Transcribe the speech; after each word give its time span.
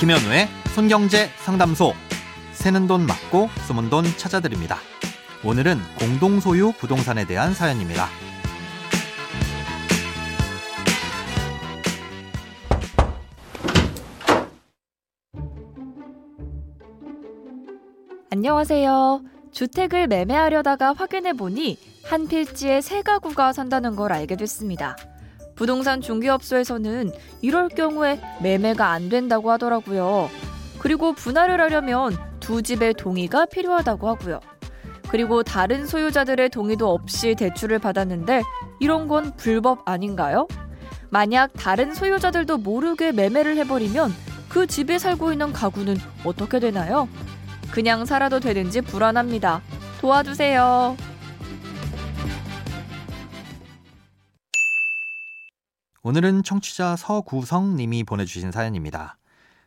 김현우의 0.00 0.46
손경제 0.76 1.26
상담소. 1.38 1.92
새는 2.52 2.86
돈 2.86 3.04
맞고 3.04 3.48
숨은 3.66 3.90
돈 3.90 4.04
찾아드립니다. 4.04 4.76
오늘은 5.44 5.76
공동소유 5.98 6.72
부동산에 6.78 7.26
대한 7.26 7.52
사연입니다. 7.52 8.06
안녕하세요. 18.30 19.22
주택을 19.50 20.06
매매하려다가 20.06 20.92
확인해 20.92 21.32
보니 21.32 21.76
한 22.04 22.28
필지에 22.28 22.82
세 22.82 23.02
가구가 23.02 23.52
산다는 23.52 23.96
걸 23.96 24.12
알게 24.12 24.36
됐습니다. 24.36 24.96
부동산 25.58 26.00
중개업소에서는 26.00 27.10
이럴 27.42 27.68
경우에 27.68 28.20
매매가 28.40 28.90
안 28.90 29.08
된다고 29.08 29.50
하더라고요. 29.50 30.30
그리고 30.78 31.12
분할을 31.12 31.60
하려면 31.60 32.16
두 32.38 32.62
집의 32.62 32.94
동의가 32.94 33.44
필요하다고 33.46 34.08
하고요. 34.08 34.38
그리고 35.08 35.42
다른 35.42 35.84
소유자들의 35.84 36.50
동의도 36.50 36.88
없이 36.88 37.34
대출을 37.34 37.80
받았는데 37.80 38.44
이런 38.78 39.08
건 39.08 39.32
불법 39.36 39.88
아닌가요? 39.88 40.46
만약 41.10 41.50
다른 41.54 41.92
소유자들도 41.92 42.58
모르게 42.58 43.10
매매를 43.10 43.56
해버리면 43.56 44.14
그 44.48 44.68
집에 44.68 45.00
살고 45.00 45.32
있는 45.32 45.52
가구는 45.52 45.96
어떻게 46.24 46.60
되나요? 46.60 47.08
그냥 47.72 48.04
살아도 48.04 48.38
되는지 48.38 48.80
불안합니다. 48.80 49.60
도와주세요. 50.00 51.07
오늘은 56.08 56.42
청취자 56.42 56.96
서구성 56.96 57.76
님이 57.76 58.02
보내주신 58.02 58.50
사연입니다. 58.50 59.18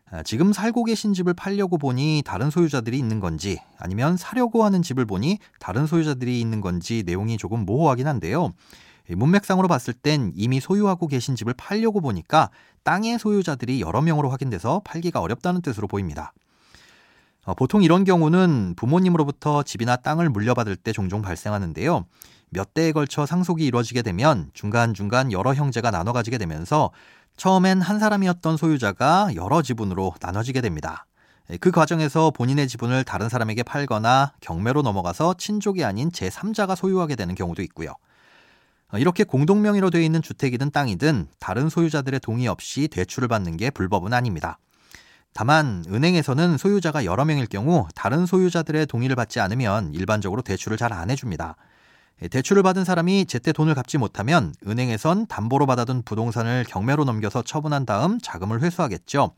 아, 0.10 0.24
지금 0.24 0.54
살고 0.54 0.86
계신 0.86 1.14
집을 1.14 1.36
팔려고 1.36 1.78
보니 1.78 2.24
다른 2.26 2.50
소유자들이 2.50 2.98
있는 2.98 3.20
건지 3.20 3.60
아니면 3.78 4.18
사려고 4.18 4.64
하는 4.64 4.82
집을 4.82 5.06
보니 5.06 5.38
다른 5.60 5.86
소유자들이 5.86 6.42
있는 6.42 6.60
건지 6.60 7.04
내용이 7.06 7.38
조금 7.38 7.64
모호하긴 7.64 8.08
한데요. 8.08 8.54
문맥상으로 9.08 9.68
봤을 9.68 9.94
땐 9.94 10.32
이미 10.34 10.60
소유하고 10.60 11.06
계신 11.06 11.36
집을 11.36 11.54
팔려고 11.54 12.02
보니까 12.02 12.50
땅의 12.82 13.20
소유자들이 13.20 13.80
여러 13.80 14.02
명으로 14.02 14.32
확인돼서 14.32 14.82
팔기가 14.84 15.22
어렵다는 15.22 15.62
뜻으로 15.62 15.88
보입니다. 15.88 16.34
어, 17.46 17.54
보통 17.54 17.84
이런 17.84 18.04
경우는 18.04 18.74
부모님으로부터 18.78 19.62
집이나 19.62 19.96
땅을 19.96 20.32
물려받을 20.32 20.76
때 20.76 20.92
종종 20.92 21.22
발생하는데요. 21.22 22.04
몇 22.52 22.74
대에 22.74 22.92
걸쳐 22.92 23.26
상속이 23.26 23.66
이루어지게 23.66 24.02
되면 24.02 24.52
중간중간 24.54 25.32
여러 25.32 25.54
형제가 25.54 25.90
나눠 25.90 26.12
가지게 26.12 26.38
되면서 26.38 26.92
처음엔 27.38 27.82
한 27.82 27.98
사람이었던 27.98 28.58
소유자가 28.58 29.30
여러 29.36 29.62
지분으로 29.62 30.14
나눠지게 30.22 30.60
됩니다. 30.60 31.06
예, 31.50 31.58
그 31.58 31.72
과정에서 31.72 32.32
본인의 32.32 32.68
지분을 32.68 33.06
다른 33.06 33.30
사람에게 33.30 33.64
팔거나 33.64 34.34
경매로 34.42 34.82
넘어가서 34.82 35.36
친족이 35.38 35.86
아닌 35.86 36.12
제3자가 36.12 36.76
소유하게 36.76 37.16
되는 37.16 37.36
경우도 37.36 37.62
있고요. 37.64 37.94
어, 38.90 38.98
이렇게 38.98 39.24
공동명의로 39.24 39.90
되어 39.90 40.02
있는 40.02 40.22
주택이든 40.22 40.72
땅이든 40.72 41.30
다른 41.40 41.70
소유자들의 41.70 42.20
동의 42.20 42.50
없이 42.50 42.90
대출을 42.90 43.30
받는 43.30 43.56
게 43.56 43.70
불법은 43.70 44.12
아닙니다. 44.12 44.60
다만 45.34 45.86
은행에서는 45.88 46.58
소유자가 46.58 47.06
여러 47.06 47.24
명일 47.24 47.46
경우 47.46 47.88
다른 47.96 48.26
소유자들의 48.26 48.88
동의를 48.88 49.16
받지 49.16 49.40
않으면 49.40 49.94
일반적으로 49.94 50.42
대출을 50.42 50.76
잘 50.76 50.92
안 50.92 51.10
해줍니다. 51.10 51.56
예, 52.22 52.28
대출을 52.28 52.64
받은 52.64 52.86
사람이 52.86 53.26
제때 53.26 53.52
돈을 53.52 53.74
갚지 53.76 53.98
못하면 53.98 54.54
은행에선 54.68 55.28
담보로 55.28 55.66
받아둔 55.66 56.04
부동산을 56.04 56.66
경매로 56.68 57.04
넘겨서 57.06 57.42
처분한 57.42 57.86
다음 57.86 58.20
자금을 58.22 58.62
회수하겠죠. 58.62 59.34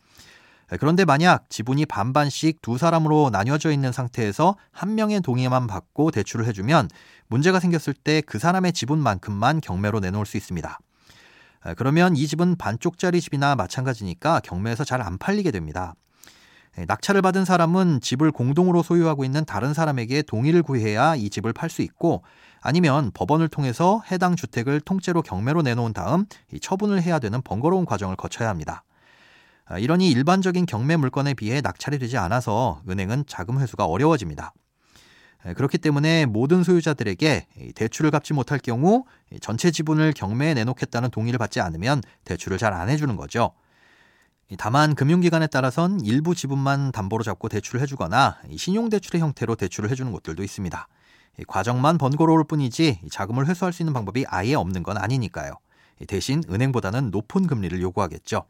예, 0.72 0.78
그런데 0.78 1.06
만약 1.06 1.50
지분이 1.50 1.86
반반씩 1.86 2.62
두 2.62 2.78
사람으로 2.78 3.30
나뉘어져 3.32 3.72
있는 3.72 3.92
상태에서 3.92 4.58
한 4.72 4.96
명의 4.96 5.22
동의만 5.22 5.68
받고 5.68 6.12
대출을 6.12 6.46
해주면 6.48 6.90
문제가 7.28 7.60
생겼을 7.60 7.94
때 7.94 8.22
그 8.22 8.38
사람의 8.40 8.74
지분만큼만 8.74 9.62
경매로 9.62 10.00
내놓을 10.02 10.26
수 10.26 10.38
있습니다. 10.38 10.80
아, 11.66 11.74
그러면 11.76 12.18
이 12.18 12.28
집은 12.28 12.58
반쪽짜리 12.58 13.22
집이나 13.22 13.56
마찬가지니까 13.56 14.42
경매에서 14.42 14.84
잘 14.84 15.02
안 15.02 15.18
팔리게 15.18 15.52
됩니다. 15.52 15.96
예, 16.80 16.86
낙찰을 16.86 17.22
받은 17.22 17.46
사람은 17.46 18.02
집을 18.02 18.32
공동으로 18.32 18.82
소유하고 18.82 19.26
있는 19.26 19.46
다른 19.46 19.74
사람에게 19.74 20.24
동의를 20.24 20.64
구해야 20.64 21.16
이 21.16 21.30
집을 21.30 21.54
팔 21.54 21.70
수 21.70 21.82
있고 21.82 22.24
아니면 22.62 23.12
법원을 23.14 23.48
통해서 23.50 24.02
해당 24.12 24.36
주택을 24.36 24.80
통째로 24.82 25.22
경매로 25.22 25.62
내놓은 25.62 25.94
다음 25.94 26.26
처분을 26.62 27.02
해야 27.02 27.20
되는 27.20 27.42
번거로운 27.42 27.86
과정을 27.86 28.16
거쳐야 28.16 28.50
합니다. 28.50 28.84
아, 29.66 29.78
이러니 29.78 30.10
일반적인 30.12 30.66
경매 30.66 30.98
물건에 30.98 31.34
비해 31.34 31.62
낙찰이 31.62 32.00
되지 32.00 32.18
않아서 32.18 32.82
은행은 32.90 33.26
자금 33.28 33.60
회수가 33.60 33.86
어려워집니다. 33.86 34.54
예, 35.46 35.54
그렇기 35.54 35.78
때문에 35.78 36.26
모든 36.26 36.64
소유자들에게 36.64 37.74
대출을 37.76 38.12
갚지 38.12 38.34
못할 38.34 38.60
경우 38.60 39.06
전체 39.42 39.72
지분을 39.72 40.14
경매에 40.14 40.54
내놓겠다는 40.54 41.12
동의를 41.12 41.38
받지 41.38 41.60
않으면 41.60 42.02
대출을 42.26 42.58
잘 42.58 42.74
안 42.74 42.90
해주는 42.90 43.16
거죠. 43.16 43.52
다만 44.58 44.94
금융기관에 44.94 45.48
따라선 45.48 46.02
일부 46.02 46.36
지분만 46.36 46.92
담보로 46.92 47.24
잡고 47.24 47.50
대출을 47.50 47.82
해주거나 47.82 48.40
신용대출의 48.56 49.22
형태로 49.22 49.56
대출을 49.56 49.90
해주는 49.90 50.12
곳들도 50.12 50.44
있습니다. 50.44 50.88
과정만 51.48 51.98
번거로울 51.98 52.44
뿐이지 52.44 53.02
자금을 53.10 53.48
회수할 53.48 53.74
수 53.74 53.82
있는 53.82 53.94
방법이 53.94 54.26
아예 54.28 54.54
없는 54.54 54.84
건 54.84 54.98
아니니까요. 54.98 55.54
대신 56.08 56.44
은행보다는 56.50 57.12
높은 57.12 57.48
금리를 57.48 57.82
요구하겠죠. 57.82 58.46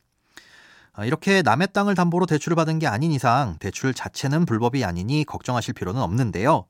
아, 0.95 1.05
이렇게 1.05 1.41
남의 1.41 1.69
땅을 1.73 1.95
담보로 1.95 2.25
대출을 2.25 2.55
받은 2.55 2.79
게 2.79 2.87
아닌 2.87 3.11
이상 3.11 3.57
대출 3.59 3.93
자체는 3.93 4.45
불법이 4.45 4.83
아니니 4.83 5.23
걱정하실 5.23 5.73
필요는 5.73 6.01
없는데요. 6.01 6.65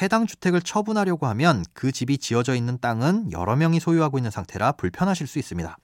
해당 0.00 0.26
주택을 0.26 0.62
처분하려고 0.62 1.26
하면 1.26 1.64
그 1.72 1.92
집이 1.92 2.18
지어져 2.18 2.54
있는 2.54 2.78
땅은 2.80 3.30
여러 3.30 3.54
명이 3.56 3.78
소유하고 3.78 4.18
있는 4.18 4.30
상태라 4.30 4.72
불편하실 4.72 5.26
수 5.26 5.38
있습니다. 5.38 5.76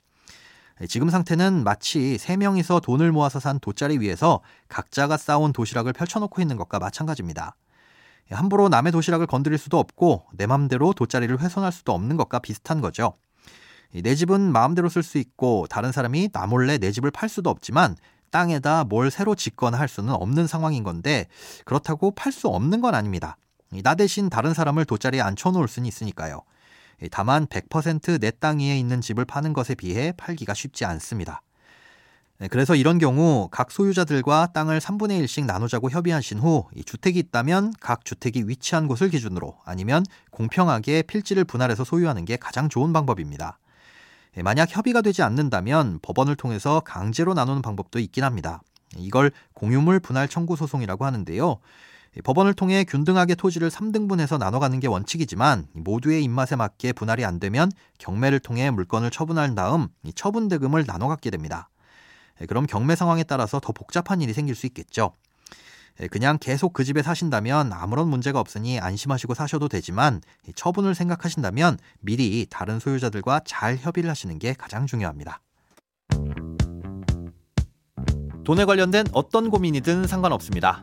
지금 0.87 1.11
상태는 1.11 1.65
마치 1.65 2.19
세 2.19 2.37
명이서 2.37 2.81
돈을 2.81 3.11
모아서 3.11 3.41
산 3.41 3.59
돗자리 3.59 3.99
위에서 3.99 4.41
각자가 4.69 5.17
쌓은 5.17 5.53
도시락을 5.53 5.93
펼쳐놓고 5.93 6.41
있는 6.41 6.57
것과 6.57 6.79
마찬가지입니다. 6.79 7.57
함부로 8.31 8.69
남의 8.69 8.93
도시락을 8.93 9.27
건드릴 9.27 9.59
수도 9.59 9.79
없고 9.79 10.27
내 10.35 10.47
맘대로 10.47 10.93
돗자리를 10.93 11.41
훼손할 11.41 11.73
수도 11.73 11.93
없는 11.93 12.17
것과 12.17 12.39
비슷한 12.39 12.81
거죠. 12.81 13.15
내 13.93 14.15
집은 14.15 14.53
마음대로 14.53 14.89
쓸 14.89 15.03
수 15.03 15.19
있고 15.19 15.67
다른 15.69 15.93
사람이 15.93 16.29
나 16.33 16.47
몰래 16.47 16.79
내 16.79 16.93
집을 16.93 17.11
팔 17.11 17.29
수도 17.29 17.51
없지만 17.51 17.97
땅에다 18.31 18.85
뭘 18.85 19.11
새로 19.11 19.35
짓거나 19.35 19.79
할 19.79 19.89
수는 19.89 20.13
없는 20.13 20.47
상황인 20.47 20.85
건데 20.85 21.27
그렇다고 21.65 22.11
팔 22.11 22.31
수 22.31 22.49
없는 22.49 22.83
건 22.83 22.95
아닙니다. 22.95 23.39
나 23.83 23.95
대신 23.95 24.29
다른 24.29 24.55
사람을 24.55 24.85
돗자리에 24.85 25.21
앉혀놓을 25.23 25.67
수는 25.67 25.87
있으니까요. 25.87 26.43
다만 27.11 27.47
100%내 27.47 28.33
땅 28.41 28.59
위에 28.59 28.79
있는 28.79 29.01
집을 29.01 29.25
파는 29.25 29.53
것에 29.53 29.75
비해 29.75 30.13
팔기가 30.17 30.55
쉽지 30.55 30.85
않습니다. 30.85 31.43
네, 32.41 32.47
그래서 32.47 32.77
이런 32.77 32.99
경우 32.99 33.49
각 33.51 33.73
소유자들과 33.73 34.53
땅을 34.53 34.79
3분의 34.79 35.25
1씩 35.25 35.45
나누자고 35.45 35.91
협의하신 35.91 36.39
후 36.39 36.67
주택이 36.87 37.19
있다면 37.19 37.73
각 37.81 38.05
주택이 38.05 38.45
위치한 38.47 38.87
곳을 38.87 39.09
기준으로 39.09 39.59
아니면 39.65 40.05
공평하게 40.31 41.03
필지를 41.03 41.45
분할해서 41.45 41.83
소유하는 41.83 42.25
게 42.25 42.37
가장 42.37 42.69
좋은 42.69 42.93
방법입니다. 42.93 43.59
네, 44.37 44.43
만약 44.43 44.69
협의가 44.71 45.03
되지 45.03 45.23
않는다면 45.23 45.99
법원을 46.01 46.37
통해서 46.37 46.81
강제로 46.85 47.35
나누는 47.35 47.61
방법도 47.61 47.99
있긴 47.99 48.23
합니다. 48.23 48.63
이걸 48.97 49.33
공유물 49.55 49.99
분할 49.99 50.29
청구 50.29 50.55
소송이라고 50.55 51.05
하는데요. 51.05 51.59
법원을 52.25 52.55
통해 52.55 52.85
균등하게 52.85 53.35
토지를 53.35 53.71
3등분해서 53.71 54.39
나눠가는 54.39 54.81
게 54.81 54.89
원칙이지만 54.89 55.69
모두의 55.73 56.25
입맛에 56.25 56.57
맞게 56.57 56.93
분할이 56.93 57.25
안 57.25 57.39
되면 57.39 57.71
경매를 57.99 58.41
통해 58.41 58.71
물건을 58.71 59.11
처분한 59.11 59.55
다음 59.55 59.89
처분 60.15 60.49
대금을 60.49 60.85
나눠 60.85 61.09
갖게 61.09 61.31
됩니다. 61.31 61.69
예, 62.41 62.47
그럼 62.47 62.67
경매 62.67 62.97
상황에 62.97 63.25
따라서 63.25 63.61
더 63.61 63.73
복잡한 63.73 64.21
일이 64.21 64.33
생길 64.33 64.55
수 64.55 64.67
있겠죠. 64.67 65.13
예, 66.01 66.07
그냥 66.09 66.39
계속 66.41 66.73
그 66.73 66.85
집에 66.85 67.03
사신다면 67.03 67.73
아무런 67.73 68.09
문제가 68.09 68.41
없으니 68.41 68.81
안심하시고 68.81 69.35
사셔도 69.35 69.69
되지만 69.69 70.21
처분을 70.55 70.95
생각하신다면 70.95 71.79
미리 72.01 72.47
다른 72.49 72.79
소유자들과 72.79 73.43
잘 73.45 73.77
협의를 73.77 74.09
하시는 74.11 74.39
게 74.39 74.55
가장 74.55 74.87
중요합니다. 74.87 75.41
돈에 78.45 78.65
관련된 78.65 79.07
어떤 79.13 79.51
고민이든 79.51 80.07
상관없습니다. 80.07 80.83